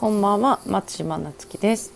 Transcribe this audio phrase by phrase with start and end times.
[0.00, 1.92] こんばんは松島なつきです。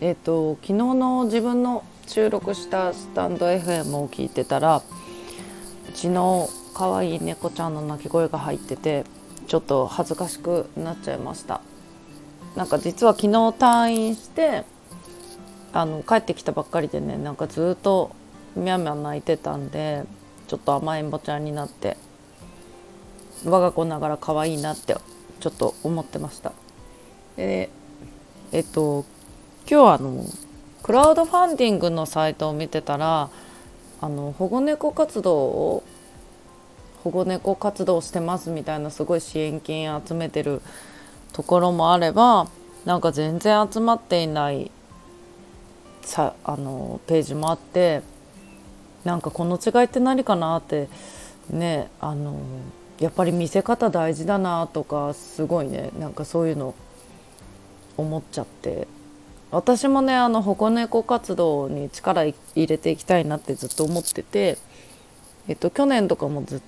[0.00, 9.02] えっ、と昨日の自分の収録したスタンド FM を聞いてたらうちの可愛い猫ちゃんの鳴き声が入ってて
[9.48, 11.62] ちょっと恥ずかしくなっちゃいました。
[12.54, 14.64] なんか実は昨日退院して
[15.72, 18.14] あの帰ってきたばっかりでねなんかずっと
[18.54, 20.04] みゃみゃ泣いてたんで
[20.46, 21.96] ちょっと甘えん坊ちゃんになって
[23.44, 24.96] 我が子ながら可愛いなって
[25.40, 26.52] ちょっと思ってました。
[27.36, 27.70] で
[28.52, 29.04] えっと
[29.70, 30.24] 今日あの
[30.82, 33.28] クラウドファンディングのサイトを見てたら
[34.00, 35.82] あの保護猫活動を
[37.02, 40.60] 保護猫活動してますみたいなすごい支援金集めてる
[41.32, 42.48] ところもあれば
[42.84, 44.70] なんか全然集まっていない
[46.02, 48.02] さあのページもあって
[49.04, 50.88] なんかこの違いって何かなって
[51.50, 52.40] ねあの
[53.00, 56.74] やっぱり見せ方大事だなとかすごいねなんかそういうの
[57.96, 58.86] 思っちゃって。
[59.52, 62.34] 私もねあの保護猫活動に力入
[62.66, 64.58] れていきたいなってずっと思ってて、
[65.46, 66.60] えっと、去年とかもずっ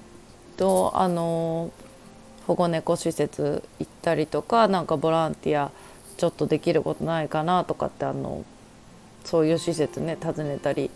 [0.56, 1.72] とあの
[2.46, 5.72] 保護猫施設行ったりとかなんかボランティア
[6.18, 8.44] ちょっとできることないかなとかってあの
[9.24, 10.90] そういう施設ね訪ねたり、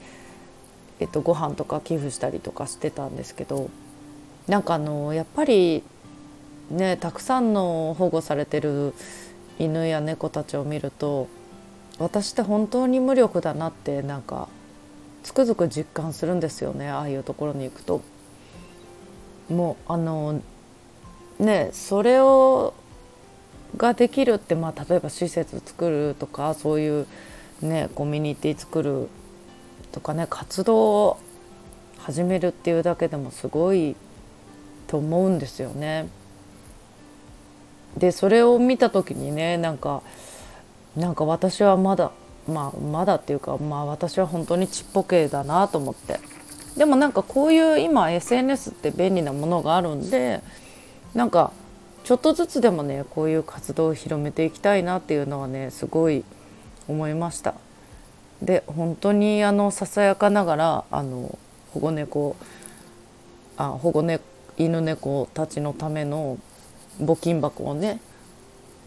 [1.01, 3.71] えっと、ご飯とか寄付したりとかしてたんですけど。
[4.49, 5.83] なんかあのやっぱり
[6.71, 8.95] ねたくさんの保護されてる
[9.59, 11.29] 犬や猫たちを見ると
[11.99, 14.49] 私って本当に無力だなってなんか
[15.23, 18.03] つくづく実感するんですよねああいうところに行くと。
[19.49, 20.41] もうあの
[21.39, 22.75] ねそれを
[23.77, 27.07] ができるって、まあ、例えば施設作るとかそういう
[27.61, 29.09] ねコミュニティ作る
[29.93, 31.19] とかね活動を
[31.99, 33.97] 始めるっていうだけでもすごい
[34.89, 36.09] と思うんですよね。
[38.03, 40.03] でそれを見た時にねなんか
[40.97, 42.11] なんか私はまだ
[42.49, 46.19] まあまだっていうかまあ私は本当にちっぽけだなと思って。
[46.77, 50.41] でもなんかこういう今 SNS って便利なものがあるんで
[51.15, 51.53] なんか
[52.03, 56.25] ちょっとずつでもねこういう活動を広めていきたいなっていうのはねすごい
[56.89, 57.55] 思いました。
[58.41, 61.39] で本当にあのささやかながらあの
[61.73, 62.35] 保護猫
[63.57, 64.25] あ保護猫
[64.57, 66.39] 犬猫たちのための
[67.01, 68.01] 募金箱をね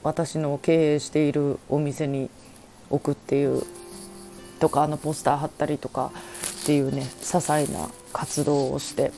[0.04, 2.30] 私の経営しているお店に
[2.90, 3.64] 置くっていう
[4.60, 6.12] とかあのポスター貼ったりとか
[6.64, 9.12] っていうね些細な活動をして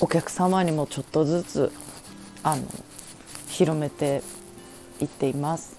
[0.00, 1.72] お客様にもちょっとずつ
[2.42, 2.62] あの
[3.48, 4.22] 広めて
[5.00, 5.76] いっています。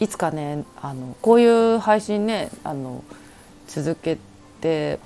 [0.00, 3.04] いつかねあのこういう配信ねあの
[3.68, 4.16] 続け
[4.60, 4.98] て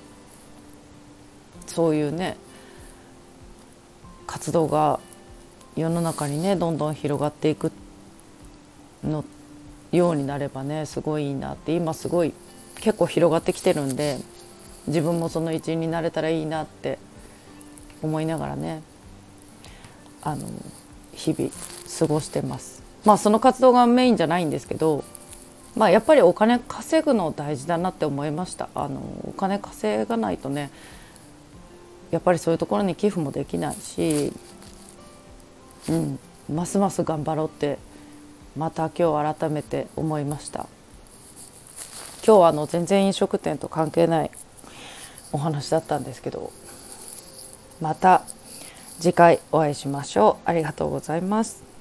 [1.67, 2.37] そういうね
[4.25, 4.99] 活動が
[5.75, 7.71] 世の中にねどんどん広がっていく
[9.03, 9.25] の
[9.91, 12.33] ようになればねすごいいいなって今すごい
[12.79, 14.17] 結構広がってきてるんで
[14.87, 16.99] 自分もその一員になれたらいいなって
[18.01, 18.83] 思いながらね
[20.21, 20.47] あの
[21.13, 21.51] 日々
[21.99, 22.83] 過ごしてます。
[23.05, 25.03] まあその活動がメインじゃないんですけど
[25.75, 30.71] まあやっぱりお金稼ぐの大事だなって思いましたあのお金稼がないとね
[32.09, 34.31] やっぱりそういうところに寄付もできないし、
[35.89, 36.19] うん、
[36.53, 37.77] ますます頑張ろうって
[38.55, 40.67] また今日改めて思いました。
[42.25, 44.31] 今日はあの全然飲食店と関係ない
[45.31, 46.51] お話だったんですけど
[47.79, 48.23] また
[48.99, 50.49] 次回お会いしましょう。
[50.49, 51.74] ありがとうございます。